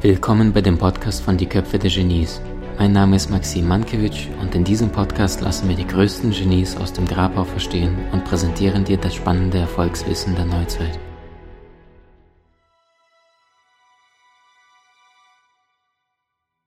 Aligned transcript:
Willkommen 0.00 0.54
bei 0.54 0.62
dem 0.62 0.78
Podcast 0.78 1.22
von 1.22 1.36
Die 1.36 1.44
Köpfe 1.44 1.78
der 1.78 1.90
Genies. 1.90 2.40
Mein 2.78 2.92
Name 2.92 3.16
ist 3.16 3.28
Maxim 3.28 3.68
Mankewitsch 3.68 4.28
und 4.40 4.54
in 4.54 4.64
diesem 4.64 4.90
Podcast 4.90 5.42
lassen 5.42 5.68
wir 5.68 5.76
die 5.76 5.86
größten 5.86 6.30
Genies 6.30 6.78
aus 6.78 6.94
dem 6.94 7.04
Grabau 7.06 7.44
verstehen 7.44 7.94
und 8.12 8.24
präsentieren 8.24 8.84
dir 8.84 8.96
das 8.96 9.14
spannende 9.14 9.58
Erfolgswissen 9.58 10.34
der 10.34 10.46
Neuzeit. 10.46 10.98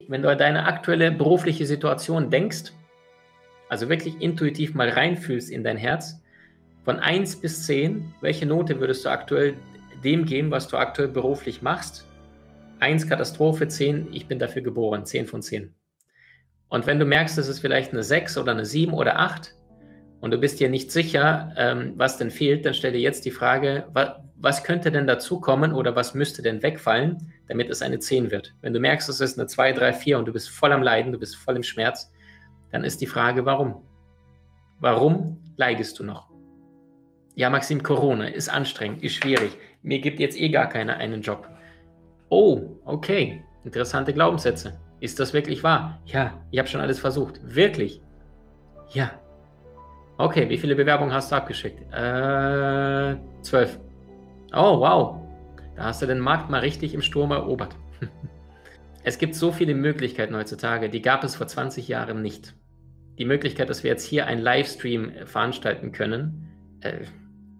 Wenn 0.07 0.21
du 0.21 0.29
an 0.29 0.38
deine 0.38 0.65
aktuelle 0.65 1.11
berufliche 1.11 1.65
Situation 1.65 2.29
denkst, 2.29 2.73
also 3.70 3.89
wirklich 3.89 4.21
intuitiv 4.21 4.75
mal 4.75 4.89
reinfühlst 4.89 5.49
in 5.49 5.63
dein 5.63 5.77
Herz, 5.77 6.21
von 6.86 6.99
1 6.99 7.38
bis 7.38 7.65
10, 7.65 8.13
welche 8.21 8.46
Note 8.46 8.79
würdest 8.79 9.04
du 9.04 9.10
aktuell 9.10 9.55
dem 10.04 10.25
geben, 10.25 10.51
was 10.51 10.68
du 10.68 10.78
aktuell 10.78 11.07
beruflich 11.07 11.64
machst? 11.64 12.07
1 12.79 13.10
Katastrophe, 13.10 13.68
10, 13.68 14.10
ich 14.14 14.27
bin 14.27 14.37
dafür 14.37 14.61
geboren, 14.61 15.04
10 15.04 15.25
von 15.25 15.41
10. 15.41 15.74
Und 16.69 16.86
wenn 16.86 17.00
du 17.00 17.05
merkst, 17.05 17.37
es 17.39 17.47
ist 17.47 17.60
vielleicht 17.60 17.91
eine 17.91 18.04
6 18.04 18.37
oder 18.37 18.51
eine 18.51 18.65
7 18.65 18.93
oder 18.93 19.19
8 19.19 19.55
und 20.21 20.32
du 20.32 20.37
bist 20.37 20.60
dir 20.60 20.69
nicht 20.69 20.91
sicher, 20.91 21.54
ähm, 21.57 21.93
was 21.96 22.18
denn 22.18 22.29
fehlt, 22.29 22.65
dann 22.65 22.75
stell 22.75 22.91
dir 22.91 23.02
jetzt 23.02 23.25
die 23.25 23.32
Frage, 23.32 23.88
wa 23.93 24.21
was 24.38 24.65
könnte 24.65 24.91
denn 24.91 25.07
dazukommen 25.07 25.71
oder 25.71 25.96
was 25.96 26.13
müsste 26.13 26.41
denn 26.41 26.61
wegfallen, 26.61 27.32
damit 27.47 27.69
es 27.69 27.82
eine 27.82 27.99
10 27.99 28.32
wird? 28.32 28.54
Wenn 28.61 28.74
du 28.74 28.82
merkst, 28.82 29.07
es 29.07 29.21
ist 29.21 29.39
eine 29.39 29.47
2, 29.47 29.71
3, 29.71 29.93
4 29.93 30.19
und 30.19 30.27
du 30.27 30.33
bist 30.33 30.49
voll 30.49 30.74
am 30.74 30.83
Leiden, 30.83 31.13
du 31.13 31.18
bist 31.18 31.38
voll 31.38 31.55
im 31.55 31.63
Schmerz, 31.63 32.11
dann 32.72 32.83
ist 32.83 32.99
die 32.99 33.08
Frage, 33.08 33.45
warum? 33.45 33.81
Warum 34.81 35.41
leidest 35.55 35.97
du 35.97 36.03
noch? 36.03 36.34
Ja, 37.36 37.50
Maxim, 37.50 37.84
Corona 37.84 38.28
ist 38.28 38.50
anstrengend, 38.50 39.03
ist 39.03 39.16
schwierig. 39.16 39.58
Mir 39.84 40.00
gibt 40.00 40.19
jetzt 40.22 40.39
eh 40.39 40.50
gar 40.50 40.69
keiner 40.69 40.95
einen 40.97 41.22
Job. 41.22 41.50
Oh, 42.30 42.61
okay. 42.86 43.44
Interessante 43.66 44.14
Glaubenssätze. 44.14 44.80
Ist 45.02 45.19
das 45.19 45.33
wirklich 45.33 45.61
wahr? 45.61 46.02
Ja, 46.05 46.42
ich 46.52 46.59
habe 46.59 46.69
schon 46.69 46.80
alles 46.80 47.00
versucht. 47.00 47.39
Wirklich? 47.44 48.02
Ja. 48.94 49.11
Okay, 50.17 50.47
wie 50.47 50.58
viele 50.58 50.75
Bewerbungen 50.75 51.14
hast 51.14 51.31
du 51.31 51.36
abgeschickt? 51.36 51.81
Äh, 51.94 53.17
zwölf. 53.42 53.80
Oh, 54.53 54.80
wow. 54.80 55.22
Da 55.75 55.83
hast 55.83 56.02
du 56.02 56.05
den 56.05 56.20
Markt 56.20 56.49
mal 56.49 56.61
richtig 56.61 56.94
im 56.94 57.02
Sturm 57.02 57.31
erobert. 57.31 57.75
es 59.03 59.17
gibt 59.17 59.36
so 59.36 59.52
viele 59.52 59.75
Möglichkeiten 59.75 60.38
heutzutage, 60.38 60.89
die 60.89 61.02
gab 61.02 61.25
es 61.25 61.36
vor 61.36 61.47
20 61.47 61.89
Jahren 61.89 62.22
nicht. 62.22 62.55
Die 63.17 63.25
Möglichkeit, 63.25 63.70
dass 63.70 63.83
wir 63.83 63.92
jetzt 63.92 64.05
hier 64.05 64.25
einen 64.25 64.42
Livestream 64.42 65.11
veranstalten 65.25 65.92
können, 65.92 66.80
äh, 66.80 66.99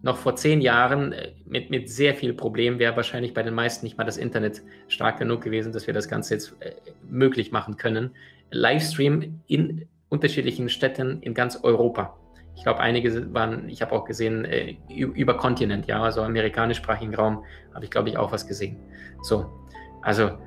noch 0.06 0.17
vor 0.17 0.36
zehn 0.36 0.61
Jahren 0.61 1.14
äh, 1.14 1.31
mit, 1.45 1.72
mit 1.72 1.89
sehr 1.89 2.14
viel 2.14 2.34
Problemen 2.34 2.78
wäre 2.78 2.95
wahrscheinlich 2.95 3.34
bei 3.34 3.42
den 3.42 3.56
meisten 3.56 3.86
nicht 3.86 3.98
mal 3.98 4.03
das 4.03 4.17
Internet 4.17 4.61
stark 4.88 5.17
genug 5.17 5.42
gewesen, 5.42 5.73
dass 5.73 5.88
wir 5.88 5.95
das 5.95 6.08
Ganze 6.08 6.36
jetzt 6.36 6.56
äh, 6.59 6.73
möglich 7.09 7.52
machen 7.52 7.75
können. 7.75 8.11
Livestream 8.52 9.42
in 9.48 9.88
unterschiedlichen 10.09 10.70
Städten 10.70 11.23
in 11.23 11.33
ganz 11.33 11.59
Europa. 11.64 12.16
Ich 12.56 12.61
glaube, 12.61 12.81
einige 12.81 13.33
waren, 13.33 13.67
ich 13.67 13.81
habe 13.81 13.94
auch 13.94 14.06
gesehen, 14.06 14.45
äh, 14.45 14.78
über 14.89 15.38
Kontinent, 15.38 15.88
ja, 15.88 16.03
also 16.03 16.22
amerikanischsprachigen 16.22 17.16
Raum 17.16 17.44
habe 17.73 17.83
ich, 17.83 17.89
glaube 17.89 18.09
ich, 18.09 18.17
auch 18.17 18.31
was 18.31 18.45
gesehen. 18.45 18.78
So, 19.23 19.50
also 20.03 20.38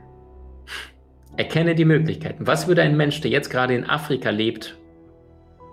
erkenne 1.37 1.75
die 1.75 1.85
Möglichkeiten. 1.85 2.47
Was 2.47 2.69
würde 2.69 2.83
ein 2.83 2.97
Mensch, 2.97 3.21
der 3.23 3.33
jetzt 3.33 3.51
gerade 3.51 3.75
in 3.75 3.85
Afrika 3.85 4.31
lebt, 4.31 4.79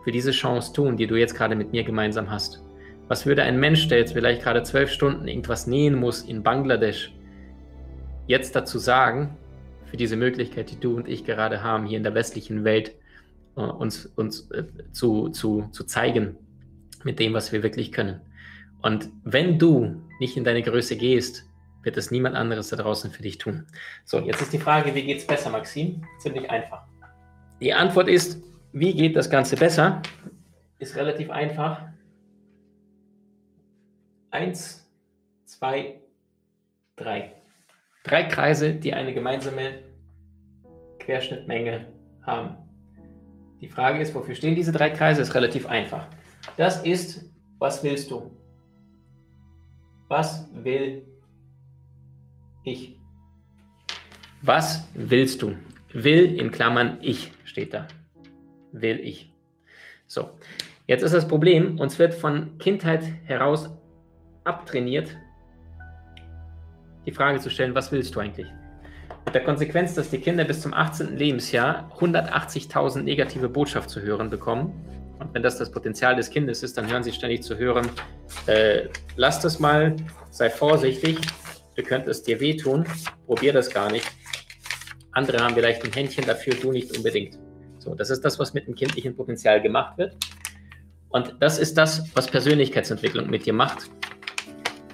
für 0.04 0.12
diese 0.12 0.32
Chance 0.32 0.74
tun, 0.74 0.98
die 0.98 1.06
du 1.06 1.16
jetzt 1.16 1.36
gerade 1.36 1.56
mit 1.56 1.72
mir 1.72 1.84
gemeinsam 1.84 2.32
hast? 2.32 2.65
Was 3.08 3.26
würde 3.26 3.44
ein 3.44 3.60
Mensch, 3.60 3.88
der 3.88 4.00
jetzt 4.00 4.14
vielleicht 4.14 4.42
gerade 4.42 4.64
zwölf 4.64 4.92
Stunden 4.92 5.28
irgendwas 5.28 5.68
nähen 5.68 5.96
muss 5.96 6.24
in 6.24 6.42
Bangladesch, 6.42 7.14
jetzt 8.28 8.56
dazu 8.56 8.80
sagen, 8.80 9.38
für 9.86 9.98
diese 9.98 10.16
Möglichkeit, 10.16 10.72
die 10.72 10.80
du 10.80 10.96
und 10.96 11.08
ich 11.08 11.24
gerade 11.24 11.62
haben, 11.62 11.86
hier 11.86 11.98
in 11.98 12.04
der 12.04 12.16
westlichen 12.16 12.64
Welt, 12.64 12.96
äh, 13.56 13.62
uns, 13.62 14.08
uns 14.16 14.50
äh, 14.52 14.64
zu, 14.92 15.30
zu, 15.30 15.70
zu 15.72 15.84
zeigen 15.84 16.38
mit 17.04 17.20
dem, 17.20 17.34
was 17.34 17.52
wir 17.52 17.62
wirklich 17.62 17.92
können. 17.92 18.22
Und 18.82 19.10
wenn 19.24 19.60
du 19.60 20.02
nicht 20.20 20.36
in 20.38 20.44
deine 20.44 20.64
Größe 20.64 20.98
gehst, 20.98 21.46
wird 21.84 21.98
es 21.98 22.10
niemand 22.10 22.36
anderes 22.36 22.70
da 22.70 22.78
draußen 22.78 23.12
für 23.12 23.22
dich 23.22 23.38
tun. 23.38 23.68
So, 24.04 24.20
jetzt 24.20 24.42
ist 24.42 24.54
die 24.54 24.60
Frage, 24.60 24.94
wie 24.96 25.04
geht 25.04 25.20
es 25.20 25.28
besser, 25.28 25.52
Maxim? 25.52 26.04
Ziemlich 26.20 26.50
einfach. 26.50 26.82
Die 27.62 27.74
Antwort 27.74 28.08
ist, 28.08 28.42
wie 28.74 28.94
geht 28.94 29.16
das 29.16 29.30
Ganze 29.30 29.56
besser? 29.56 30.02
Ist 30.80 30.96
relativ 30.96 31.30
einfach. 31.30 31.84
Eins, 34.36 34.86
zwei, 35.46 36.02
drei. 36.98 37.32
Drei 38.04 38.24
Kreise, 38.24 38.74
die 38.74 38.94
eine 38.94 39.14
gemeinsame 39.14 39.80
Querschnittmenge 41.00 41.88
haben. 42.24 42.58
Die 43.62 43.70
Frage 43.70 44.02
ist, 44.02 44.14
wofür 44.14 44.36
stehen 44.36 44.54
diese 44.54 44.74
drei 44.74 44.90
Kreise? 44.90 45.22
Ist 45.22 45.36
relativ 45.36 45.68
einfach. 45.68 46.10
Das 46.58 46.84
ist, 46.84 47.32
was 47.60 47.82
willst 47.82 48.12
du? 48.12 48.30
Was 50.10 50.50
will 50.54 51.08
ich? 52.66 53.00
Was 54.42 54.86
willst 54.96 55.44
du? 55.44 55.56
Will 55.94 56.38
in 56.38 56.52
Klammern 56.52 56.98
ich 57.02 57.32
steht 57.46 57.74
da. 57.74 57.88
Will 58.74 59.00
ich. 59.00 59.32
So, 60.08 60.32
jetzt 60.88 61.04
ist 61.04 61.14
das 61.14 61.26
Problem, 61.26 61.80
uns 61.80 61.98
wird 62.00 62.14
von 62.14 62.58
Kindheit 62.58 63.06
heraus 63.24 63.70
abtrainiert, 64.46 65.10
die 67.06 67.12
Frage 67.12 67.40
zu 67.40 67.50
stellen, 67.50 67.76
was 67.76 67.92
willst 67.92 68.16
du 68.16 68.20
eigentlich? 68.20 68.48
Mit 69.26 69.36
der 69.36 69.44
Konsequenz, 69.44 69.94
dass 69.94 70.10
die 70.10 70.20
Kinder 70.20 70.44
bis 70.44 70.62
zum 70.62 70.74
18. 70.74 71.18
Lebensjahr 71.18 71.92
180.000 72.00 73.02
negative 73.02 73.50
Botschaft 73.50 73.90
zu 73.90 74.02
hören 74.02 74.30
bekommen. 74.30 74.74
Und 75.20 75.34
wenn 75.34 75.44
das 75.44 75.58
das 75.58 75.72
Potenzial 75.72 76.16
des 76.16 76.30
Kindes 76.30 76.64
ist, 76.64 76.78
dann 76.78 76.90
hören 76.90 77.04
sie 77.04 77.12
ständig 77.12 77.44
zu 77.44 77.58
hören, 77.58 77.90
äh, 78.48 78.88
lass 79.16 79.40
das 79.40 79.60
mal, 79.60 79.96
sei 80.32 80.50
vorsichtig, 80.50 81.20
du 81.76 81.84
könntest 81.84 82.22
es 82.22 82.26
dir 82.26 82.40
wehtun, 82.40 82.86
probier 83.26 83.54
das 83.54 83.70
gar 83.70 83.92
nicht. 83.92 84.10
Andere 85.12 85.40
haben 85.40 85.56
vielleicht 85.56 85.84
ein 85.84 85.94
Händchen 85.94 86.26
dafür, 86.26 86.54
du 86.56 86.72
nicht 86.72 86.96
unbedingt. 86.96 87.40
So, 87.80 87.96
das 87.96 88.10
ist 88.10 88.26
das, 88.26 88.40
was 88.40 88.54
mit 88.54 88.68
dem 88.68 88.76
kindlichen 88.76 89.16
Potenzial 89.16 89.62
gemacht 89.62 89.98
wird. 89.98 90.16
Und 91.10 91.36
das 91.40 91.60
ist 91.60 91.78
das, 91.78 92.04
was 92.14 92.28
Persönlichkeitsentwicklung 92.28 93.30
mit 93.30 93.46
dir 93.46 93.54
macht. 93.54 93.90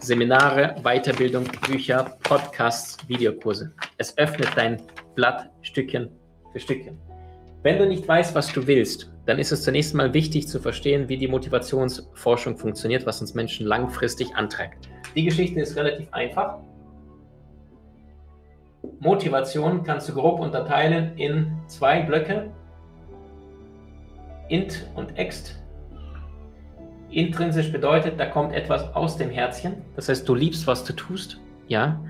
Seminare, 0.02 0.76
Weiterbildung, 0.82 1.46
Bücher, 1.68 2.18
Podcasts, 2.24 2.98
Videokurse. 3.08 3.72
Es 3.98 4.18
öffnet 4.18 4.50
dein 4.56 4.82
Blatt 5.14 5.52
Stückchen 5.62 6.10
für 6.52 6.60
Stückchen. 6.60 6.98
Wenn 7.62 7.78
du 7.78 7.88
nicht 7.88 8.08
weißt, 8.08 8.34
was 8.34 8.52
du 8.52 8.66
willst, 8.66 9.12
dann 9.28 9.38
ist 9.38 9.52
es 9.52 9.64
zunächst 9.64 9.94
mal 9.94 10.12
wichtig 10.16 10.48
zu 10.48 10.60
verstehen, 10.60 11.08
wie 11.08 11.18
die 11.18 11.28
Motivationsforschung 11.28 12.58
funktioniert, 12.58 13.06
was 13.06 13.22
uns 13.22 13.36
Menschen 13.36 13.68
langfristig 13.68 14.36
antreibt. 14.36 14.90
Die 15.16 15.24
Geschichte 15.24 15.60
ist 15.60 15.78
relativ 15.78 16.12
einfach. 16.12 16.58
Motivation 19.00 19.84
kannst 19.84 20.10
du 20.10 20.14
grob 20.16 20.40
unterteilen 20.40 21.16
in 21.18 21.56
zwei 21.68 22.02
Blöcke, 22.02 22.50
int 24.50 24.88
und 24.96 25.16
ext. 25.20 25.61
Intrinsisch 27.12 27.72
bedeutet, 27.72 28.20
da 28.20 28.26
kommt 28.26 28.54
etwas 28.54 28.96
aus 28.96 29.18
dem 29.18 29.30
Herzchen. 29.30 29.82
Das 29.96 30.10
heißt, 30.10 30.28
du 30.28 30.34
liebst, 30.34 30.66
was 30.68 30.84
du 30.84 30.94
tust. 30.94 31.40
Ja. 31.68 32.04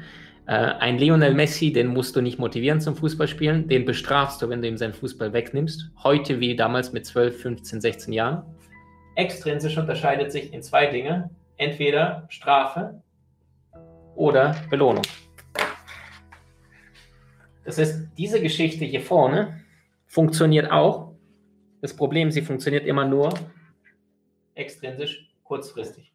Äh, 0.48 0.54
ein 0.54 0.98
Lionel 0.98 1.34
Messi, 1.34 1.74
den 1.74 1.88
musst 1.88 2.16
du 2.16 2.22
nicht 2.22 2.40
motivieren 2.40 2.82
zum 2.82 2.96
Fußballspielen. 2.96 3.68
Den 3.68 3.86
bestrafst 3.86 4.42
du, 4.42 4.50
wenn 4.50 4.62
du 4.62 4.68
ihm 4.68 4.78
seinen 4.78 4.94
Fußball 4.94 5.34
wegnimmst. 5.34 5.92
Heute 6.04 6.40
wie 6.40 6.56
damals 6.56 6.94
mit 6.94 7.06
12, 7.06 7.42
15, 7.42 7.82
16 7.82 8.14
Jahren. 8.14 8.44
Extrinsisch 9.16 9.78
unterscheidet 9.78 10.32
sich 10.32 10.54
in 10.54 10.62
zwei 10.62 10.88
Dinge. 10.88 11.30
Entweder 11.58 12.26
Strafe 12.30 13.02
oder 14.16 14.56
Belohnung. 14.70 15.04
Das 17.64 17.78
heißt, 17.78 18.08
diese 18.18 18.42
Geschichte 18.42 18.86
hier 18.86 19.02
vorne 19.02 19.62
funktioniert 20.08 20.72
auch. 20.72 21.14
Das 21.82 21.96
Problem, 21.96 22.32
sie 22.32 22.42
funktioniert 22.42 22.86
immer 22.86 23.06
nur, 23.06 23.30
extrinsisch 24.56 25.34
kurzfristig. 25.44 26.14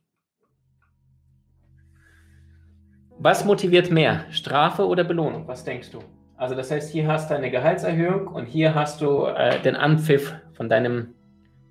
Was 3.18 3.44
motiviert 3.44 3.90
mehr, 3.90 4.26
Strafe 4.30 4.86
oder 4.86 5.02
Belohnung? 5.02 5.48
Was 5.48 5.64
denkst 5.64 5.90
du? 5.90 6.00
Also 6.36 6.54
das 6.54 6.70
heißt, 6.70 6.92
hier 6.92 7.06
hast 7.08 7.30
du 7.30 7.34
eine 7.34 7.50
Gehaltserhöhung 7.50 8.26
und 8.28 8.44
hier 8.44 8.74
hast 8.74 9.00
du 9.00 9.24
äh, 9.24 9.60
den 9.62 9.74
Anpfiff 9.74 10.34
von 10.52 10.68
deinem 10.68 11.14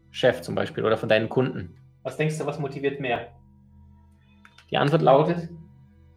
Chef 0.10 0.42
zum 0.42 0.56
Beispiel 0.56 0.84
oder 0.84 0.98
von 0.98 1.08
deinen 1.08 1.30
Kunden. 1.30 1.78
Was 2.02 2.18
denkst 2.18 2.38
du, 2.40 2.46
was 2.46 2.60
motiviert 2.60 3.00
mehr? 3.00 3.28
Die 4.72 4.78
Antwort 4.78 5.04
lautet 5.04 5.50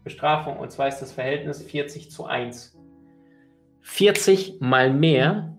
Bestrafung 0.03 0.57
und 0.57 0.73
zwar 0.73 0.89
ist 0.89 1.01
das 1.01 1.13
Verhältnis 1.13 1.63
40 1.63 2.11
zu 2.11 2.25
1. 2.25 2.79
40 3.83 4.61
mal 4.61 4.93
mehr 4.93 5.55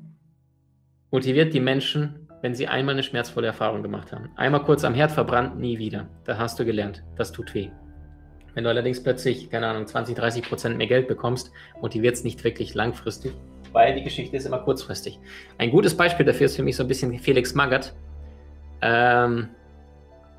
motiviert 1.12 1.53
die 1.53 1.59
Menschen 1.59 2.19
wenn 2.41 2.56
sie 2.56 2.68
einmal 2.68 2.95
eine 2.95 3.03
schmerzvolle 3.03 3.47
Erfahrung 3.47 3.83
gemacht 3.83 4.12
haben. 4.12 4.30
Einmal 4.36 4.63
kurz 4.63 4.83
am 4.83 4.94
Herd 4.94 5.12
verbrannt, 5.12 5.59
nie 5.59 5.77
wieder. 5.77 6.07
Da 6.25 6.38
hast 6.38 6.59
du 6.59 6.65
gelernt. 6.65 7.03
Das 7.15 7.31
tut 7.31 7.53
weh. 7.53 7.69
Wenn 8.53 8.63
du 8.63 8.69
allerdings 8.69 9.01
plötzlich, 9.01 9.50
keine 9.50 9.68
Ahnung, 9.68 9.86
20, 9.86 10.15
30 10.15 10.44
Prozent 10.44 10.77
mehr 10.77 10.88
Geld 10.88 11.07
bekommst, 11.07 11.51
motiviert 11.81 12.15
es 12.15 12.24
nicht 12.24 12.44
wirklich 12.44 12.74
langfristig, 12.74 13.33
weil 13.71 13.95
die 13.95 14.03
Geschichte 14.03 14.36
ist 14.36 14.45
immer 14.45 14.59
kurzfristig. 14.59 15.19
Ein 15.57 15.71
gutes 15.71 15.95
Beispiel 15.95 16.25
dafür 16.25 16.47
ist 16.47 16.56
für 16.56 16.63
mich 16.63 16.75
so 16.75 16.83
ein 16.83 16.88
bisschen 16.88 17.18
Felix 17.19 17.53
Magath. 17.53 17.95
Ähm, 18.81 19.50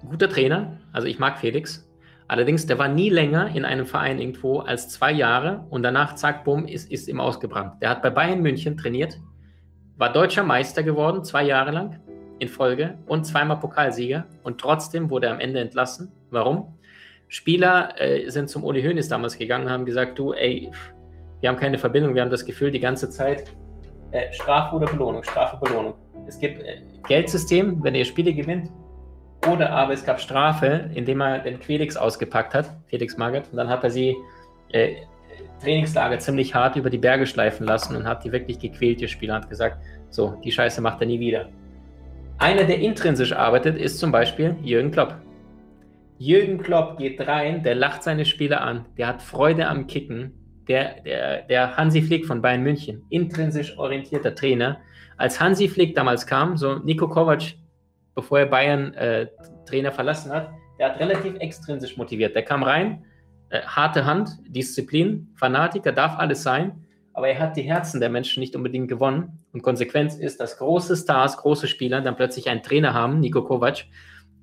guter 0.08 0.28
Trainer, 0.28 0.78
also 0.92 1.06
ich 1.06 1.18
mag 1.18 1.38
Felix. 1.38 1.86
Allerdings, 2.26 2.64
der 2.66 2.78
war 2.78 2.88
nie 2.88 3.10
länger 3.10 3.54
in 3.54 3.64
einem 3.64 3.86
Verein 3.86 4.20
irgendwo 4.20 4.60
als 4.60 4.88
zwei 4.88 5.10
Jahre 5.10 5.66
und 5.68 5.82
danach, 5.82 6.14
zack, 6.14 6.44
bumm, 6.44 6.66
ist, 6.66 6.90
ist 6.90 7.08
ihm 7.08 7.20
ausgebrannt. 7.20 7.82
Der 7.82 7.90
hat 7.90 8.02
bei 8.02 8.10
Bayern 8.10 8.40
München 8.40 8.76
trainiert, 8.76 9.18
war 10.00 10.10
deutscher 10.10 10.42
Meister 10.42 10.82
geworden, 10.82 11.22
zwei 11.24 11.42
Jahre 11.42 11.72
lang 11.72 12.00
in 12.38 12.48
Folge 12.48 12.96
und 13.06 13.24
zweimal 13.24 13.58
Pokalsieger 13.58 14.24
und 14.42 14.58
trotzdem 14.58 15.10
wurde 15.10 15.26
er 15.26 15.34
am 15.34 15.40
Ende 15.40 15.60
entlassen. 15.60 16.10
Warum? 16.30 16.78
Spieler 17.28 18.00
äh, 18.00 18.30
sind 18.30 18.48
zum 18.48 18.64
Uli 18.64 18.82
Hoeneß 18.82 19.08
damals 19.08 19.36
gegangen 19.36 19.68
haben 19.68 19.84
gesagt, 19.84 20.18
du, 20.18 20.32
ey, 20.32 20.70
wir 21.40 21.50
haben 21.50 21.58
keine 21.58 21.76
Verbindung, 21.76 22.14
wir 22.14 22.22
haben 22.22 22.30
das 22.30 22.46
Gefühl 22.46 22.70
die 22.70 22.80
ganze 22.80 23.10
Zeit, 23.10 23.52
äh, 24.12 24.32
Strafe 24.32 24.74
oder 24.74 24.86
Belohnung, 24.86 25.22
Strafe, 25.22 25.58
Belohnung. 25.62 25.92
Es 26.26 26.38
gibt 26.38 26.62
äh, 26.62 26.80
Geldsystem, 27.06 27.84
wenn 27.84 27.94
ihr 27.94 28.06
Spiele 28.06 28.32
gewinnt, 28.32 28.70
oder 29.52 29.70
aber 29.70 29.92
es 29.92 30.02
gab 30.02 30.18
Strafe, 30.18 30.88
indem 30.94 31.20
er 31.20 31.40
den 31.40 31.60
Quelix 31.60 31.98
ausgepackt 31.98 32.54
hat, 32.54 32.74
Felix 32.86 33.18
Magath, 33.18 33.50
und 33.50 33.58
dann 33.58 33.68
hat 33.68 33.84
er 33.84 33.90
sie 33.90 34.16
äh, 34.72 34.94
Trainingslager 35.62 36.18
ziemlich 36.18 36.54
hart 36.54 36.76
über 36.76 36.90
die 36.90 36.98
Berge 36.98 37.26
schleifen 37.26 37.66
lassen 37.66 37.96
und 37.96 38.04
hat 38.04 38.24
die 38.24 38.32
wirklich 38.32 38.58
gequält, 38.58 39.00
die 39.00 39.08
Spieler, 39.08 39.34
hat 39.34 39.48
gesagt, 39.48 39.78
so, 40.08 40.40
die 40.44 40.52
Scheiße 40.52 40.80
macht 40.80 41.00
er 41.00 41.06
nie 41.06 41.20
wieder. 41.20 41.48
Einer, 42.38 42.64
der 42.64 42.78
intrinsisch 42.78 43.32
arbeitet, 43.32 43.76
ist 43.76 43.98
zum 43.98 44.10
Beispiel 44.10 44.56
Jürgen 44.62 44.90
Klopp. 44.90 45.16
Jürgen 46.18 46.58
Klopp 46.58 46.98
geht 46.98 47.20
rein, 47.26 47.62
der 47.62 47.74
lacht 47.74 48.02
seine 48.02 48.24
Spieler 48.24 48.62
an, 48.62 48.86
der 48.96 49.06
hat 49.06 49.22
Freude 49.22 49.68
am 49.68 49.86
Kicken, 49.86 50.32
der, 50.68 51.00
der, 51.02 51.42
der 51.42 51.76
Hansi 51.76 52.02
Flick 52.02 52.26
von 52.26 52.42
Bayern 52.42 52.62
München, 52.62 53.04
intrinsisch 53.10 53.76
orientierter 53.76 54.34
Trainer. 54.34 54.78
Als 55.16 55.40
Hansi 55.40 55.68
Flick 55.68 55.94
damals 55.94 56.26
kam, 56.26 56.56
so 56.56 56.78
Nico 56.78 57.08
Kovac, 57.08 57.54
bevor 58.14 58.40
er 58.40 58.46
Bayern 58.46 58.94
äh, 58.94 59.26
Trainer 59.66 59.92
verlassen 59.92 60.32
hat, 60.32 60.50
der 60.78 60.90
hat 60.90 61.00
relativ 61.00 61.34
extrinsisch 61.40 61.96
motiviert. 61.96 62.34
Der 62.34 62.42
kam 62.42 62.62
rein, 62.62 63.04
äh, 63.50 63.62
harte 63.62 64.04
Hand, 64.06 64.30
Disziplin, 64.48 65.28
Fanatiker, 65.34 65.92
darf 65.92 66.18
alles 66.18 66.42
sein, 66.42 66.86
aber 67.12 67.28
er 67.28 67.38
hat 67.38 67.56
die 67.56 67.62
Herzen 67.62 68.00
der 68.00 68.08
Menschen 68.08 68.40
nicht 68.40 68.56
unbedingt 68.56 68.88
gewonnen. 68.88 69.44
Und 69.52 69.62
Konsequenz 69.62 70.16
ist, 70.16 70.40
dass 70.40 70.58
große 70.58 70.96
Stars, 70.96 71.36
große 71.36 71.66
Spieler 71.66 72.00
dann 72.00 72.16
plötzlich 72.16 72.48
einen 72.48 72.62
Trainer 72.62 72.94
haben, 72.94 73.20
Nico 73.20 73.42
Kovac, 73.42 73.84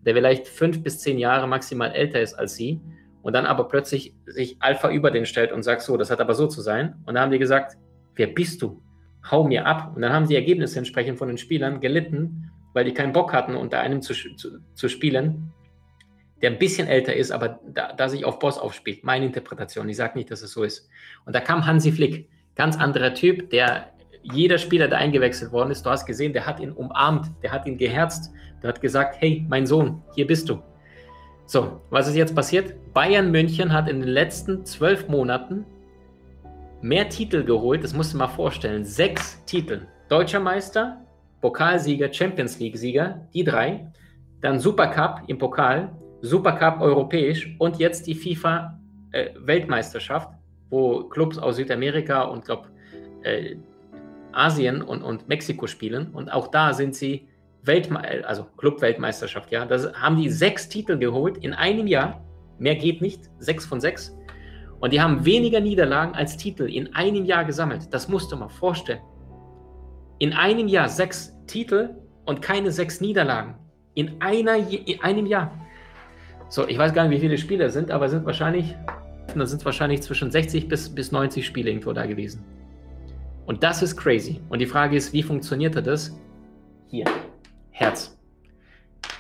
der 0.06 0.14
vielleicht 0.14 0.48
fünf 0.48 0.84
bis 0.84 1.00
zehn 1.00 1.18
Jahre 1.18 1.48
maximal 1.48 1.92
älter 1.92 2.22
ist 2.22 2.34
als 2.34 2.56
sie 2.56 2.82
und 3.28 3.34
dann 3.34 3.46
aber 3.46 3.68
plötzlich 3.68 4.14
sich 4.26 4.56
Alpha 4.60 4.90
über 4.90 5.12
den 5.12 5.26
stellt 5.26 5.52
und 5.52 5.64
sagt, 5.64 5.82
so, 5.82 5.98
das 5.98 6.12
hat 6.12 6.22
aber 6.22 6.34
so 6.34 6.48
zu 6.48 6.62
sein. 6.62 6.96
Und 7.06 7.16
dann 7.16 7.24
haben 7.24 7.32
die 7.32 7.40
gesagt, 7.40 7.78
wer 8.16 8.28
bist 8.28 8.62
du? 8.62 8.82
Hau 9.30 9.44
mir 9.44 9.66
ab. 9.66 9.92
Und 9.96 10.02
dann 10.02 10.14
haben 10.14 10.30
die 10.30 10.36
Ergebnisse 10.36 10.78
entsprechend 10.78 11.18
von 11.18 11.28
den 11.28 11.38
Spielern 11.38 11.82
gelitten, 11.82 12.52
weil 12.74 12.86
die 12.86 12.94
keinen 12.94 13.12
Bock 13.12 13.34
hatten, 13.34 13.56
unter 13.56 13.80
einem 13.80 14.02
zu, 14.02 14.14
zu, 14.14 14.60
zu 14.74 14.88
spielen, 14.88 15.52
der 16.42 16.52
ein 16.52 16.60
bisschen 16.60 16.88
älter 16.88 17.16
ist, 17.16 17.32
aber 17.32 17.60
da, 17.68 17.94
da 17.94 18.10
sich 18.10 18.26
auf 18.26 18.40
Boss 18.40 18.60
aufspielt. 18.60 19.04
Meine 19.04 19.26
Interpretation. 19.26 19.90
Ich 19.90 19.98
sage 19.98 20.18
nicht, 20.18 20.30
dass 20.30 20.42
es 20.42 20.52
so 20.52 20.64
ist. 20.64 20.88
Und 21.26 21.36
da 21.36 21.40
kam 21.40 21.66
Hansi 21.66 21.92
Flick, 21.92 22.30
ganz 22.56 22.78
anderer 22.78 23.14
Typ, 23.14 23.50
der 23.50 23.92
jeder 24.22 24.58
Spieler, 24.58 24.88
der 24.88 24.98
eingewechselt 24.98 25.52
worden 25.52 25.72
ist, 25.72 25.86
du 25.86 25.90
hast 25.90 26.06
gesehen, 26.06 26.34
der 26.34 26.46
hat 26.46 26.60
ihn 26.60 26.72
umarmt, 26.72 27.32
der 27.42 27.52
hat 27.52 27.66
ihn 27.66 27.78
geherzt, 27.78 28.32
der 28.62 28.70
hat 28.70 28.82
gesagt, 28.82 29.18
hey, 29.20 29.46
mein 29.48 29.66
Sohn, 29.66 30.02
hier 30.16 30.28
bist 30.28 30.50
du. 30.50 30.62
So, 31.46 31.82
was 31.90 32.08
ist 32.08 32.16
jetzt 32.16 32.36
passiert? 32.36 32.74
Bayern 32.94 33.32
München 33.32 33.72
hat 33.72 33.88
in 33.88 34.02
den 34.02 34.10
letzten 34.10 34.66
zwölf 34.66 35.08
Monaten 35.08 35.66
mehr 36.82 37.08
Titel 37.08 37.44
geholt, 37.44 37.84
das 37.84 37.94
musst 37.94 38.14
du 38.14 38.18
mal 38.18 38.28
vorstellen, 38.28 38.84
sechs 38.84 39.44
Titel. 39.46 39.88
Deutscher 40.10 40.40
Meister, 40.40 41.02
Pokalsieger, 41.42 42.12
Champions 42.12 42.60
League-Sieger, 42.60 43.28
die 43.34 43.44
drei, 43.44 43.92
dann 44.42 44.60
Supercup 44.60 45.22
im 45.28 45.38
Pokal, 45.38 45.96
Supercup 46.22 46.82
europäisch 46.82 47.56
und 47.60 47.78
jetzt 47.78 48.08
die 48.08 48.16
FIFA-Weltmeisterschaft, 48.16 50.32
äh, 50.32 50.36
wo 50.70 51.04
Clubs 51.04 51.38
aus 51.38 51.58
Südamerika 51.58 52.24
und 52.24 52.46
glaube 52.46 52.70
äh, 53.24 53.58
Asien 54.32 54.82
und, 54.82 55.02
und 55.02 55.28
Mexiko 55.28 55.68
spielen. 55.68 56.12
Und 56.12 56.30
auch 56.30 56.48
da 56.48 56.74
sind 56.74 56.96
sie 56.96 57.28
Weltme 57.64 58.26
also 58.26 58.46
Club-Weltmeisterschaft, 58.58 59.52
ja. 59.52 59.66
Da 59.66 59.94
haben 59.94 60.18
die 60.18 60.30
sechs 60.30 60.70
Titel 60.70 60.98
geholt 60.98 61.38
in 61.38 61.54
einem 61.54 61.88
Jahr. 61.88 62.24
Mehr 62.60 62.76
geht 62.76 63.02
nicht, 63.02 63.30
sechs 63.40 63.66
von 63.66 63.82
sechs. 63.82 64.16
Und 64.80 64.94
die 64.94 65.02
haben 65.02 65.26
weniger 65.26 65.60
Niederlagen 65.60 66.14
als 66.14 66.38
Titel 66.38 66.64
in 66.64 66.94
einem 66.96 67.26
Jahr 67.26 67.46
gesammelt. 67.46 67.92
Das 67.92 68.08
musst 68.08 68.32
du 68.32 68.36
mal 68.36 68.50
vorstellen. 68.50 69.02
In 70.20 70.34
einem 70.34 70.68
Jahr 70.68 70.88
sechs 70.88 71.36
Titel 71.48 71.96
und 72.26 72.42
keine 72.42 72.72
sechs 72.72 73.02
Niederlagen. 73.02 73.56
In, 73.96 74.22
einer, 74.22 74.56
in 74.56 75.02
einem 75.02 75.26
Jahr. 75.26 75.52
So, 76.50 76.68
ich 76.68 76.78
weiß 76.78 76.94
gar 76.94 77.08
nicht, 77.08 77.18
wie 77.18 77.22
viele 77.22 77.38
Spieler 77.38 77.70
sind, 77.70 77.92
aber 77.92 78.08
sind 78.08 78.26
wahrscheinlich, 78.26 78.76
da 79.36 79.46
sind 79.46 79.64
wahrscheinlich 79.66 80.02
zwischen 80.02 80.32
60 80.32 80.68
bis, 80.68 80.94
bis 80.94 81.12
90 81.12 81.46
Spiele 81.46 81.70
irgendwo 81.70 81.92
da 81.92 82.06
gewesen. 82.06 82.44
Und 83.46 83.64
das 83.64 83.82
ist 83.82 83.98
crazy. 83.98 84.40
Und 84.50 84.60
die 84.60 84.66
Frage 84.66 84.96
ist, 84.96 85.14
wie 85.14 85.24
funktioniert 85.24 85.76
das? 85.76 86.18
Hier, 86.88 87.06
Herz. 87.72 88.18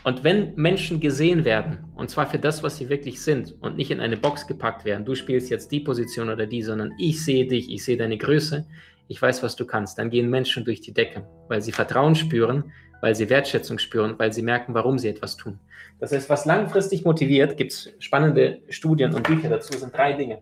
Und 0.04 0.24
wenn 0.24 0.56
Menschen 0.56 1.02
gesehen 1.02 1.44
werden, 1.44 1.80
und 1.96 2.10
zwar 2.10 2.28
für 2.28 2.40
das, 2.40 2.64
was 2.64 2.78
sie 2.78 2.88
wirklich 2.88 3.22
sind, 3.22 3.56
und 3.60 3.76
nicht 3.76 3.92
in 3.92 4.00
eine 4.00 4.16
Box 4.16 4.48
gepackt 4.48 4.86
werden, 4.86 5.06
du 5.06 5.16
spielst 5.16 5.50
jetzt 5.50 5.70
die 5.74 5.82
Position 5.82 6.30
oder 6.30 6.46
die, 6.46 6.62
sondern 6.62 6.94
ich 6.98 7.24
sehe 7.24 7.46
dich, 7.46 7.70
ich 7.70 7.84
sehe 7.84 7.98
deine 7.98 8.18
Größe, 8.18 8.66
ich 9.08 9.22
weiß, 9.22 9.44
was 9.44 9.56
du 9.56 9.66
kannst, 9.66 9.98
dann 9.98 10.10
gehen 10.10 10.30
Menschen 10.30 10.66
durch 10.66 10.82
die 10.82 10.94
Decke, 10.94 11.26
weil 11.48 11.62
sie 11.62 11.72
Vertrauen 11.72 12.16
spüren, 12.16 12.72
weil 13.02 13.16
sie 13.16 13.30
Wertschätzung 13.30 13.80
spüren, 13.80 14.16
weil 14.18 14.34
sie 14.34 14.42
merken, 14.42 14.74
warum 14.74 14.98
sie 14.98 15.10
etwas 15.10 15.38
tun. 15.38 15.60
Das 16.00 16.12
heißt, 16.12 16.30
was 16.30 16.46
langfristig 16.46 17.06
motiviert, 17.06 17.58
gibt 17.58 17.72
es 17.72 17.94
spannende 18.00 18.62
Studien 18.70 19.14
und 19.14 19.24
Bücher 19.24 19.50
dazu, 19.50 19.78
sind 19.78 19.96
drei 19.96 20.14
Dinge. 20.14 20.40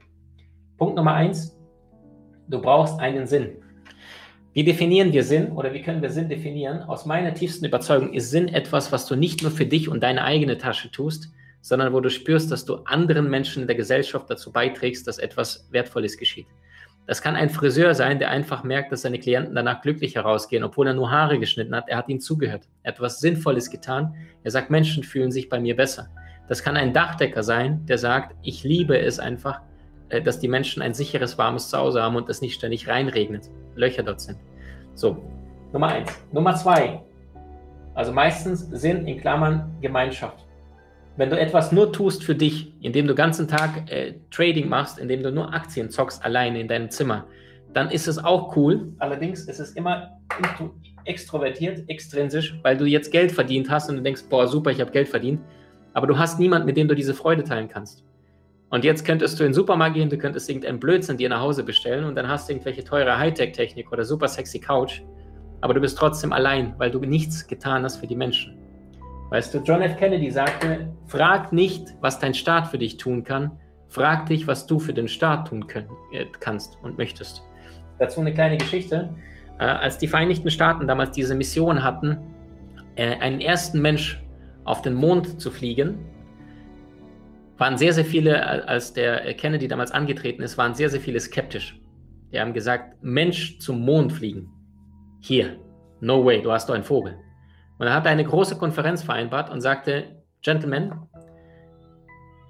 Punkt 0.78 0.96
Nummer 0.96 1.14
eins, 1.14 1.58
du 2.48 2.62
brauchst 2.62 3.00
einen 3.00 3.28
Sinn. 3.28 3.58
Wie 4.54 4.64
definieren 4.64 5.12
wir 5.12 5.24
Sinn 5.24 5.52
oder 5.52 5.74
wie 5.74 5.82
können 5.82 6.02
wir 6.02 6.10
Sinn 6.10 6.30
definieren? 6.30 6.82
Aus 6.84 7.06
meiner 7.06 7.34
tiefsten 7.34 7.66
Überzeugung 7.66 8.14
ist 8.14 8.32
Sinn 8.32 8.48
etwas, 8.48 8.92
was 8.92 9.06
du 9.06 9.16
nicht 9.16 9.42
nur 9.42 9.52
für 9.52 9.66
dich 9.66 9.90
und 9.90 10.02
deine 10.02 10.24
eigene 10.24 10.58
Tasche 10.58 10.90
tust, 10.92 11.34
sondern 11.62 11.94
wo 11.94 12.00
du 12.00 12.10
spürst, 12.10 12.52
dass 12.52 12.64
du 12.64 12.76
anderen 12.86 13.30
Menschen 13.30 13.64
in 13.64 13.68
der 13.68 13.76
Gesellschaft 13.76 14.30
dazu 14.30 14.52
beiträgst, 14.52 15.08
dass 15.08 15.18
etwas 15.18 15.68
Wertvolles 15.72 16.18
geschieht. 16.18 16.48
Das 17.08 17.22
kann 17.22 17.36
ein 17.36 17.50
Friseur 17.50 17.94
sein, 17.94 18.18
der 18.18 18.32
einfach 18.32 18.64
merkt, 18.64 18.92
dass 18.92 19.04
seine 19.04 19.20
Klienten 19.20 19.54
danach 19.54 19.82
glücklich 19.82 20.16
herausgehen, 20.16 20.64
obwohl 20.64 20.88
er 20.88 20.94
nur 20.96 21.12
Haare 21.12 21.40
geschnitten 21.40 21.76
hat. 21.76 21.88
Er 21.88 21.98
hat 21.98 22.10
ihnen 22.10 22.20
zugehört. 22.20 22.68
Etwas 22.82 23.20
Sinnvolles 23.20 23.70
getan. 23.70 24.16
Er 24.44 24.52
sagt, 24.52 24.72
Menschen 24.72 25.04
fühlen 25.04 25.32
sich 25.32 25.48
bei 25.48 25.60
mir 25.60 25.76
besser. 25.76 26.08
Das 26.48 26.64
kann 26.64 26.78
ein 26.78 26.94
Dachdecker 26.94 27.44
sein, 27.44 27.86
der 27.86 27.98
sagt, 27.98 28.36
ich 28.42 28.64
liebe 28.64 28.98
es 28.98 29.20
einfach, 29.20 29.62
äh, 30.10 30.22
dass 30.22 30.40
die 30.40 30.48
Menschen 30.48 30.82
ein 30.82 30.94
sicheres, 30.94 31.38
warmes 31.38 31.70
Zuhause 31.70 32.02
haben 32.02 32.16
und 32.16 32.30
es 32.30 32.42
nicht 32.42 32.56
ständig 32.56 32.88
reinregnet, 32.88 33.50
Löcher 33.76 34.04
dort 34.04 34.22
sind. 34.22 34.38
So, 34.94 35.24
Nummer 35.74 35.88
eins. 35.88 36.12
Nummer 36.32 36.56
zwei. 36.56 37.04
Also 37.94 38.12
meistens 38.12 38.62
Sinn 38.72 39.08
in 39.08 39.20
Klammern 39.20 39.76
Gemeinschaft 39.82 40.46
wenn 41.18 41.30
du 41.30 41.40
etwas 41.40 41.72
nur 41.72 41.94
tust 41.94 42.24
für 42.24 42.36
dich, 42.36 42.74
indem 42.82 43.08
du 43.08 43.14
den 43.14 43.18
ganzen 43.18 43.48
Tag 43.48 43.90
äh, 43.90 44.16
Trading 44.32 44.68
machst, 44.68 45.00
indem 45.00 45.24
du 45.24 45.32
nur 45.32 45.54
Aktien 45.54 45.90
zockst 45.90 46.24
alleine 46.24 46.60
in 46.60 46.68
deinem 46.68 46.90
Zimmer, 46.90 47.26
dann 47.74 47.90
ist 47.90 48.08
es 48.08 48.24
auch 48.24 48.56
cool. 48.56 48.94
Allerdings 49.00 49.46
ist 49.46 49.60
es 49.60 49.72
immer 49.72 50.18
extrovertiert, 51.06 51.88
extrinsisch, 51.88 52.58
weil 52.64 52.78
du 52.78 52.86
jetzt 52.86 53.12
Geld 53.12 53.32
verdient 53.32 53.70
hast 53.70 53.90
und 53.90 53.98
du 53.98 54.02
denkst, 54.02 54.24
boah, 54.30 54.48
super, 54.48 54.72
ich 54.72 54.82
habe 54.82 54.92
Geld 54.92 55.08
verdient. 55.08 55.42
Aber 55.94 56.08
du 56.08 56.18
hast 56.18 56.40
niemanden, 56.40 56.66
mit 56.66 56.78
dem 56.78 56.88
du 56.88 56.96
diese 56.96 57.14
Freude 57.14 57.44
teilen 57.44 57.70
kannst. 57.70 58.04
Und 58.70 58.84
jetzt 58.84 59.06
könntest 59.06 59.40
du 59.40 59.44
in 59.44 59.50
den 59.50 59.54
Supermarkt 59.54 59.96
gehen, 59.96 60.10
du 60.10 60.18
könntest 60.18 60.50
irgendeinen 60.50 60.80
Blödsinn 60.80 61.18
dir 61.18 61.30
nach 61.30 61.40
Hause 61.40 61.64
bestellen 61.64 62.04
und 62.04 62.16
dann 62.16 62.28
hast 62.28 62.50
du 62.50 62.54
irgendwelche 62.54 62.84
teure 62.84 63.18
Hightech-Technik 63.18 63.92
oder 63.92 64.04
super 64.04 64.28
sexy 64.28 64.60
Couch. 64.60 65.02
Aber 65.62 65.74
du 65.74 65.80
bist 65.80 65.98
trotzdem 65.98 66.34
allein, 66.34 66.74
weil 66.78 66.92
du 66.92 67.00
nichts 67.00 67.48
getan 67.48 67.84
hast 67.84 67.98
für 67.98 68.08
die 68.08 68.16
Menschen. 68.16 68.65
Weißt 69.30 69.54
du, 69.54 69.60
John 69.60 69.82
F. 69.82 69.98
Kennedy 69.98 70.30
sagte, 70.30 70.94
frag 71.08 71.52
nicht, 71.52 71.96
was 72.02 72.20
dein 72.20 72.34
Staat 72.34 72.68
für 72.68 72.78
dich 72.78 72.98
tun 72.98 73.24
kann, 73.24 73.60
frag 73.88 74.28
dich, 74.28 74.46
was 74.46 74.68
du 74.68 74.80
für 74.80 74.94
den 74.94 75.08
Staat 75.08 75.48
tun 75.48 75.68
können, 75.68 75.90
äh, 76.12 76.26
kannst 76.40 76.78
und 76.84 76.98
möchtest. 76.98 77.44
Dazu 77.98 78.22
eine 78.22 78.34
kleine 78.34 78.58
Geschichte. 78.58 79.16
Äh, 79.58 79.64
als 79.64 79.98
die 79.98 80.08
Vereinigten 80.08 80.52
Staaten 80.52 80.88
damals 80.88 81.12
diese 81.12 81.34
Mission 81.34 81.84
hatten, 81.84 82.18
äh, 82.96 83.18
einen 83.18 83.42
ersten 83.42 83.82
Mensch 83.82 84.22
auf 84.64 84.82
den 84.82 84.94
Mond 84.94 85.42
zu 85.42 85.50
fliegen, 85.50 85.98
waren 87.58 87.78
sehr, 87.78 87.94
sehr 87.94 88.06
viele, 88.06 88.68
als 88.68 88.94
der 88.94 89.34
Kennedy 89.36 89.68
damals 89.68 89.92
angetreten 89.92 90.44
ist, 90.44 90.58
waren 90.58 90.74
sehr, 90.74 90.90
sehr 90.90 91.00
viele 91.00 91.20
skeptisch. 91.20 91.80
Die 92.34 92.40
haben 92.40 92.54
gesagt, 92.54 93.02
Mensch 93.02 93.60
zum 93.60 93.80
Mond 93.80 94.12
fliegen. 94.12 94.52
Hier, 95.22 95.58
no 96.02 96.26
way, 96.26 96.42
du 96.42 96.52
hast 96.52 96.68
doch 96.68 96.76
einen 96.76 96.84
Vogel. 96.84 97.18
Und 97.78 97.88
er 97.88 97.94
hat 97.94 98.08
eine 98.08 98.24
große 98.24 98.58
Konferenz 98.58 99.04
vereinbart 99.04 99.50
und 99.50 99.62
sagte, 99.62 100.24
Gentlemen, 100.42 100.94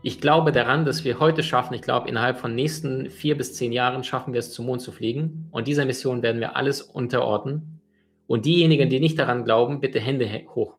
ich 0.03 0.21
glaube 0.21 0.51
daran, 0.51 0.85
dass 0.85 1.03
wir 1.03 1.19
heute 1.19 1.41
schaffen, 1.41 1.73
ich 1.73 1.81
glaube, 1.81 2.07
innerhalb 2.07 2.37
von 2.37 2.53
nächsten 2.53 3.09
vier 3.09 3.35
bis 3.35 3.55
zehn 3.55 3.71
Jahren 3.71 4.03
schaffen 4.03 4.33
wir 4.33 4.39
es, 4.39 4.53
zum 4.53 4.67
Mond 4.67 4.81
zu 4.81 4.91
fliegen. 4.91 5.47
Und 5.51 5.67
dieser 5.67 5.85
Mission 5.85 6.21
werden 6.21 6.39
wir 6.39 6.55
alles 6.55 6.83
unterordnen. 6.83 7.81
Und 8.27 8.45
diejenigen, 8.45 8.89
die 8.89 8.99
nicht 8.99 9.17
daran 9.17 9.45
glauben, 9.45 9.79
bitte 9.79 9.99
Hände 9.99 10.29
hoch. 10.53 10.77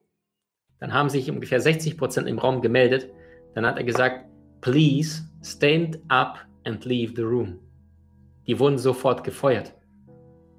Dann 0.78 0.92
haben 0.92 1.08
sich 1.08 1.28
ungefähr 1.28 1.60
60 1.60 1.98
Prozent 1.98 2.28
im 2.28 2.38
Raum 2.38 2.60
gemeldet. 2.60 3.10
Dann 3.54 3.66
hat 3.66 3.78
er 3.78 3.84
gesagt, 3.84 4.26
please 4.60 5.24
stand 5.42 5.98
up 6.06 6.38
and 6.64 6.84
leave 6.84 7.14
the 7.16 7.22
room. 7.22 7.58
Die 8.46 8.60
wurden 8.60 8.78
sofort 8.78 9.24
gefeuert. 9.24 9.74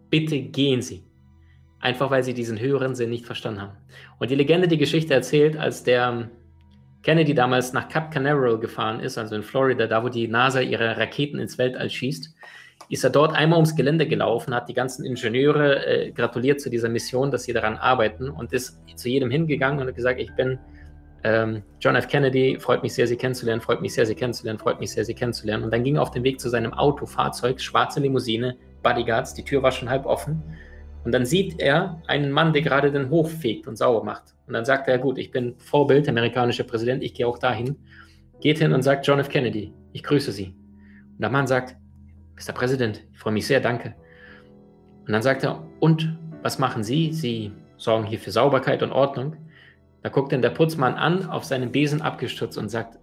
Bitte 0.09 0.41
gehen 0.41 0.81
Sie. 0.81 1.06
Einfach 1.87 2.11
weil 2.11 2.21
sie 2.21 2.33
diesen 2.33 2.59
höheren 2.59 2.95
Sinn 2.95 3.09
nicht 3.09 3.25
verstanden 3.25 3.61
haben. 3.61 3.77
Und 4.19 4.29
die 4.29 4.35
Legende, 4.35 4.67
die 4.67 4.77
Geschichte 4.77 5.13
erzählt, 5.13 5.55
als 5.55 5.85
der 5.85 6.29
Kennedy 7.01 7.33
damals 7.33 7.71
nach 7.71 7.87
Cap 7.87 8.11
Canaveral 8.11 8.59
gefahren 8.59 8.99
ist, 8.99 9.17
also 9.17 9.35
in 9.35 9.41
Florida, 9.41 9.87
da 9.87 10.03
wo 10.03 10.09
die 10.09 10.27
NASA 10.27 10.59
ihre 10.59 10.97
Raketen 10.97 11.39
ins 11.39 11.57
Weltall 11.57 11.89
schießt, 11.89 12.35
ist 12.89 13.03
er 13.05 13.09
dort 13.09 13.33
einmal 13.33 13.55
ums 13.55 13.73
Gelände 13.73 14.05
gelaufen, 14.05 14.53
hat 14.53 14.67
die 14.67 14.73
ganzen 14.73 15.05
Ingenieure 15.05 15.85
äh, 15.87 16.11
gratuliert 16.11 16.59
zu 16.59 16.69
dieser 16.69 16.89
Mission, 16.89 17.31
dass 17.31 17.45
sie 17.45 17.53
daran 17.53 17.77
arbeiten 17.77 18.29
und 18.29 18.51
ist 18.51 18.77
zu 18.97 19.07
jedem 19.07 19.31
hingegangen 19.31 19.79
und 19.79 19.87
hat 19.87 19.95
gesagt, 19.95 20.19
ich 20.19 20.35
bin 20.35 20.59
ähm, 21.23 21.63
John 21.79 21.95
F. 21.95 22.09
Kennedy, 22.09 22.59
freut 22.59 22.83
mich 22.83 22.95
sehr, 22.95 23.07
Sie 23.07 23.15
kennenzulernen, 23.15 23.61
freut 23.61 23.79
mich 23.79 23.93
sehr, 23.93 24.05
Sie 24.05 24.15
kennenzulernen, 24.15 24.59
freut 24.59 24.81
mich 24.81 24.91
sehr, 24.91 25.05
Sie 25.05 25.13
kennenzulernen. 25.13 25.63
Und 25.63 25.71
dann 25.71 25.85
ging 25.85 25.95
er 25.95 26.01
auf 26.01 26.11
den 26.11 26.25
Weg 26.25 26.41
zu 26.41 26.49
seinem 26.49 26.73
Auto, 26.73 27.05
Fahrzeug, 27.05 27.61
schwarze 27.61 28.01
Limousine, 28.01 28.57
Bodyguards, 28.83 29.33
die 29.33 29.45
Tür 29.45 29.63
war 29.63 29.71
schon 29.71 29.89
halb 29.89 30.05
offen. 30.05 30.43
Und 31.07 31.13
dann 31.13 31.25
sieht 31.25 31.61
er 31.61 32.01
einen 32.07 32.33
Mann, 32.33 32.51
der 32.51 32.61
gerade 32.61 32.91
den 32.91 33.09
Hof 33.09 33.31
fegt 33.31 33.65
und 33.65 33.77
sauber 33.77 34.03
macht. 34.03 34.35
Und 34.45 34.51
dann 34.53 34.65
sagt 34.65 34.89
er, 34.89 34.97
gut, 34.97 35.17
ich 35.17 35.31
bin 35.31 35.55
Vorbild, 35.57 36.09
amerikanischer 36.09 36.65
Präsident, 36.65 37.01
ich 37.01 37.13
gehe 37.13 37.25
auch 37.25 37.37
dahin. 37.37 37.77
Geht 38.41 38.57
hin 38.57 38.73
und 38.73 38.81
sagt, 38.81 39.07
John 39.07 39.17
F. 39.17 39.29
Kennedy, 39.29 39.73
ich 39.93 40.03
grüße 40.03 40.33
Sie. 40.33 40.47
Und 40.47 41.21
der 41.21 41.29
Mann 41.29 41.47
sagt, 41.47 41.77
Mr. 42.35 42.51
Präsident, 42.51 43.05
ich 43.13 43.19
freue 43.19 43.31
mich 43.31 43.47
sehr, 43.47 43.61
danke. 43.61 43.95
Und 45.05 45.13
dann 45.13 45.21
sagt 45.21 45.45
er, 45.45 45.65
und 45.79 46.13
was 46.41 46.59
machen 46.59 46.83
Sie? 46.83 47.13
Sie 47.13 47.53
sorgen 47.77 48.05
hier 48.05 48.19
für 48.19 48.31
Sauberkeit 48.31 48.83
und 48.83 48.91
Ordnung. 48.91 49.37
Da 50.03 50.09
guckt 50.09 50.33
dann 50.33 50.41
der 50.41 50.49
Putzmann 50.49 50.95
an, 50.95 51.29
auf 51.29 51.45
seinen 51.45 51.71
Besen 51.71 52.01
abgestürzt 52.01 52.57
und 52.57 52.67
sagt, 52.67 52.99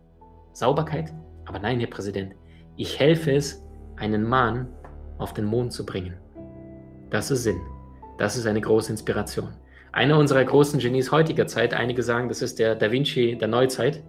Sauberkeit? 0.53 1.11
Aber 1.47 1.59
nein, 1.59 1.81
Herr 1.81 1.89
Präsident, 1.89 2.35
ich 2.77 3.01
helfe 3.01 3.33
es, 3.33 3.65
einen 3.97 4.25
Mann 4.25 4.69
auf 5.17 5.33
den 5.33 5.47
Mond 5.47 5.73
zu 5.73 5.87
bringen. 5.87 6.19
Das 7.09 7.31
ist 7.31 7.45
Sinn. 7.45 7.63
Das 8.19 8.37
ist 8.37 8.47
eine 8.47 8.61
große 8.61 8.93
Inspiration. 8.93 9.53
Einer 9.93 10.19
unserer 10.19 10.45
großen 10.45 10.81
Genies 10.81 11.13
heutiger 11.13 11.47
Zeit, 11.47 11.75
einige 11.75 12.03
sagen, 12.03 12.29
das 12.29 12.43
ist 12.43 12.59
der 12.59 12.75
Da 12.75 12.91
Vinci 12.91 13.37
der 13.39 13.49
Neuzeit, 13.49 14.03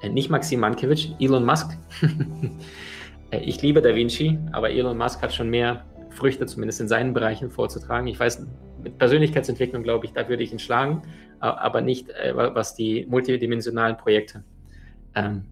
äh, 0.00 0.08
nicht 0.08 0.30
Maxim 0.30 0.60
Mankiewicz, 0.60 1.08
Elon 1.20 1.44
Musk. 1.44 1.76
Äh, 3.32 3.40
ich 3.40 3.60
liebe 3.60 3.82
Da 3.82 3.92
Vinci, 3.92 4.38
aber 4.52 4.70
Elon 4.70 4.96
Musk 4.96 5.20
hat 5.20 5.34
schon 5.34 5.50
mehr 5.50 5.84
Früchte, 6.10 6.46
zumindest 6.46 6.80
in 6.80 6.86
seinen 6.86 7.12
Bereichen, 7.12 7.50
vorzutragen. 7.50 8.06
Ich 8.06 8.20
weiß, 8.20 8.46
mit 8.80 8.98
Persönlichkeitsentwicklung, 8.98 9.82
glaube 9.82 10.06
ich, 10.06 10.12
da 10.12 10.28
würde 10.28 10.44
ich 10.44 10.52
ihn 10.52 10.60
schlagen, 10.60 11.02
aber 11.40 11.80
nicht, 11.80 12.08
äh, 12.10 12.36
was 12.36 12.76
die 12.76 13.04
multidimensionalen 13.08 13.96
Projekte, 13.96 14.44
ähm, 15.16 15.44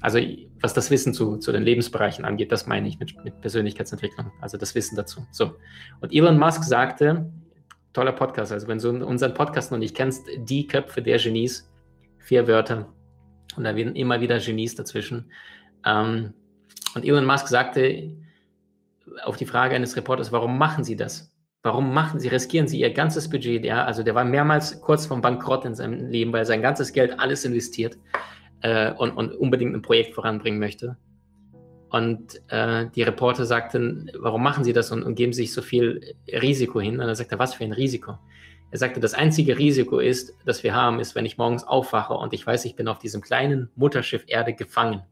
also 0.00 0.20
was 0.60 0.72
das 0.72 0.90
Wissen 0.92 1.14
zu, 1.14 1.38
zu 1.38 1.50
den 1.50 1.62
Lebensbereichen 1.62 2.24
angeht, 2.24 2.52
das 2.52 2.68
meine 2.68 2.86
ich 2.86 3.00
mit, 3.00 3.24
mit 3.24 3.40
Persönlichkeitsentwicklung, 3.40 4.30
also 4.40 4.56
das 4.56 4.76
Wissen 4.76 4.94
dazu. 4.94 5.26
So. 5.32 5.56
Und 6.00 6.14
Elon 6.14 6.38
Musk 6.38 6.62
sagte, 6.62 7.28
toller 7.96 8.12
Podcast, 8.12 8.52
also 8.52 8.68
wenn 8.68 8.78
du 8.78 9.06
unseren 9.06 9.32
Podcast 9.32 9.72
noch 9.72 9.78
nicht 9.78 9.96
kennst, 9.96 10.26
die 10.36 10.66
Köpfe 10.66 11.00
der 11.00 11.18
Genies, 11.18 11.72
vier 12.18 12.46
Wörter 12.46 12.92
und 13.56 13.64
da 13.64 13.74
werden 13.74 13.96
immer 13.96 14.20
wieder 14.20 14.38
Genies 14.38 14.74
dazwischen. 14.74 15.32
Ähm, 15.86 16.34
und 16.94 17.06
Elon 17.06 17.24
Musk 17.24 17.48
sagte 17.48 18.14
auf 19.24 19.38
die 19.38 19.46
Frage 19.46 19.74
eines 19.74 19.96
Reporters, 19.96 20.30
warum 20.30 20.58
machen 20.58 20.84
Sie 20.84 20.94
das? 20.94 21.32
Warum 21.62 21.94
machen 21.94 22.20
Sie, 22.20 22.28
riskieren 22.28 22.68
Sie 22.68 22.80
Ihr 22.80 22.92
ganzes 22.92 23.30
Budget? 23.30 23.64
Ja, 23.64 23.84
also 23.84 24.02
der 24.02 24.14
war 24.14 24.24
mehrmals 24.24 24.78
kurz 24.82 25.06
vom 25.06 25.22
Bankrott 25.22 25.64
in 25.64 25.74
seinem 25.74 26.10
Leben, 26.10 26.34
weil 26.34 26.42
er 26.42 26.46
sein 26.46 26.60
ganzes 26.60 26.92
Geld 26.92 27.18
alles 27.18 27.46
investiert 27.46 27.96
äh, 28.60 28.92
und, 28.92 29.12
und, 29.12 29.32
unbedingt 29.32 29.74
ein 29.74 29.80
Projekt 29.80 30.14
voranbringen 30.14 30.58
möchte. 30.58 30.98
Und 31.90 32.40
äh, 32.48 32.86
die 32.94 33.02
Reporter 33.02 33.46
sagten, 33.46 34.10
warum 34.18 34.42
machen 34.42 34.64
Sie 34.64 34.72
das 34.72 34.90
und, 34.90 35.02
und 35.02 35.14
geben 35.14 35.32
sich 35.32 35.52
so 35.52 35.62
viel 35.62 36.14
Risiko 36.28 36.80
hin? 36.80 37.00
Und 37.00 37.08
er 37.08 37.14
sagte, 37.14 37.38
was 37.38 37.54
für 37.54 37.64
ein 37.64 37.72
Risiko? 37.72 38.18
Er 38.72 38.78
sagte, 38.78 38.98
das 38.98 39.14
einzige 39.14 39.56
Risiko 39.56 40.00
ist, 40.00 40.34
das 40.44 40.64
wir 40.64 40.74
haben, 40.74 40.98
ist, 40.98 41.14
wenn 41.14 41.24
ich 41.24 41.38
morgens 41.38 41.64
aufwache 41.64 42.14
und 42.14 42.32
ich 42.32 42.44
weiß, 42.44 42.64
ich 42.64 42.74
bin 42.74 42.88
auf 42.88 42.98
diesem 42.98 43.20
kleinen 43.20 43.70
Mutterschiff 43.76 44.24
Erde 44.26 44.52
gefangen 44.52 45.02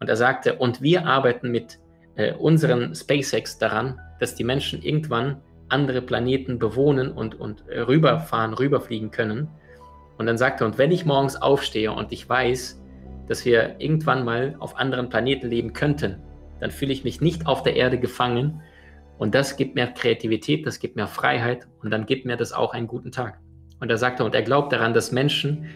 und 0.00 0.08
er 0.08 0.16
sagte, 0.16 0.56
und 0.56 0.82
wir 0.82 1.06
arbeiten 1.06 1.50
mit 1.50 1.78
äh, 2.16 2.34
unseren 2.34 2.94
SpaceX 2.94 3.58
daran, 3.58 3.98
dass 4.20 4.34
die 4.34 4.44
Menschen 4.44 4.82
irgendwann 4.82 5.40
andere 5.68 6.02
Planeten 6.02 6.58
bewohnen 6.58 7.10
und, 7.10 7.40
und 7.40 7.64
rüberfahren, 7.68 8.54
rüberfliegen 8.54 9.10
können. 9.10 9.48
Und 10.18 10.26
dann 10.26 10.38
sagte 10.38 10.64
er, 10.64 10.66
und 10.68 10.78
wenn 10.78 10.92
ich 10.92 11.04
morgens 11.04 11.36
aufstehe 11.36 11.90
und 11.92 12.12
ich 12.12 12.28
weiß, 12.28 12.80
dass 13.28 13.44
wir 13.44 13.76
irgendwann 13.78 14.24
mal 14.24 14.56
auf 14.58 14.76
anderen 14.76 15.08
Planeten 15.08 15.48
leben 15.48 15.72
könnten, 15.72 16.22
dann 16.60 16.70
fühle 16.70 16.92
ich 16.92 17.04
mich 17.04 17.20
nicht 17.20 17.46
auf 17.46 17.62
der 17.62 17.76
Erde 17.76 17.98
gefangen. 17.98 18.62
Und 19.18 19.34
das 19.34 19.56
gibt 19.56 19.74
mir 19.74 19.86
Kreativität, 19.86 20.66
das 20.66 20.78
gibt 20.78 20.96
mir 20.96 21.06
Freiheit 21.06 21.66
und 21.82 21.90
dann 21.90 22.06
gibt 22.06 22.26
mir 22.26 22.36
das 22.36 22.52
auch 22.52 22.72
einen 22.72 22.86
guten 22.86 23.12
Tag. 23.12 23.38
Und 23.80 23.90
er 23.90 23.98
sagte, 23.98 24.24
und 24.24 24.34
er 24.34 24.42
glaubt 24.42 24.72
daran, 24.72 24.94
dass 24.94 25.12
Menschen, 25.12 25.66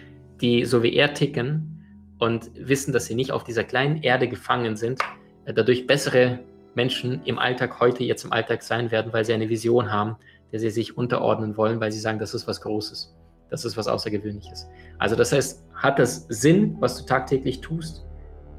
die 0.40 0.64
so 0.64 0.82
wie 0.82 0.94
er 0.94 1.14
ticken, 1.14 1.78
und 2.18 2.50
wissen, 2.54 2.92
dass 2.92 3.06
sie 3.06 3.14
nicht 3.14 3.32
auf 3.32 3.44
dieser 3.44 3.64
kleinen 3.64 4.02
Erde 4.02 4.28
gefangen 4.28 4.76
sind, 4.76 5.00
äh, 5.44 5.54
dadurch 5.54 5.86
bessere 5.86 6.40
Menschen 6.74 7.22
im 7.24 7.38
Alltag 7.38 7.80
heute 7.80 8.04
jetzt 8.04 8.24
im 8.24 8.32
Alltag 8.32 8.62
sein 8.62 8.90
werden, 8.90 9.12
weil 9.12 9.24
sie 9.24 9.32
eine 9.32 9.48
Vision 9.48 9.90
haben, 9.90 10.16
der 10.52 10.60
sie 10.60 10.70
sich 10.70 10.96
unterordnen 10.96 11.56
wollen, 11.56 11.80
weil 11.80 11.92
sie 11.92 12.00
sagen, 12.00 12.18
das 12.18 12.34
ist 12.34 12.46
was 12.46 12.60
Großes, 12.60 13.16
das 13.50 13.64
ist 13.64 13.76
was 13.76 13.88
Außergewöhnliches. 13.88 14.68
Also 14.98 15.16
das 15.16 15.32
heißt, 15.32 15.64
hat 15.74 15.98
das 15.98 16.26
Sinn, 16.28 16.76
was 16.80 16.98
du 16.98 17.04
tagtäglich 17.04 17.60
tust 17.60 18.04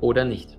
oder 0.02 0.26
nicht? 0.26 0.58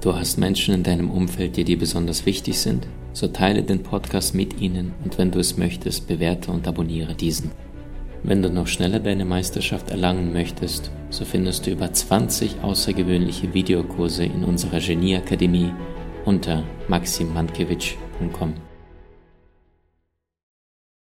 Du 0.00 0.14
hast 0.14 0.38
Menschen 0.38 0.74
in 0.74 0.82
deinem 0.82 1.10
Umfeld, 1.10 1.56
die 1.56 1.64
dir 1.64 1.78
besonders 1.78 2.24
wichtig 2.24 2.60
sind? 2.60 2.86
So 3.12 3.28
teile 3.28 3.62
den 3.62 3.82
Podcast 3.82 4.34
mit 4.34 4.60
ihnen 4.60 4.94
und 5.04 5.18
wenn 5.18 5.30
du 5.30 5.38
es 5.38 5.56
möchtest, 5.56 6.06
bewerte 6.06 6.50
und 6.50 6.66
abonniere 6.66 7.14
diesen. 7.14 7.50
Wenn 8.22 8.40
du 8.40 8.50
noch 8.50 8.68
schneller 8.68 9.00
deine 9.00 9.24
Meisterschaft 9.24 9.90
erlangen 9.90 10.32
möchtest, 10.32 10.92
so 11.10 11.24
findest 11.24 11.66
du 11.66 11.72
über 11.72 11.92
20 11.92 12.62
außergewöhnliche 12.62 13.52
Videokurse 13.52 14.24
in 14.24 14.44
unserer 14.44 14.78
Genieakademie 14.78 15.72
unter 16.24 16.62
maximmankiewicz.com. 16.88 18.71